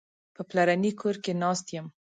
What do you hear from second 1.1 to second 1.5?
کې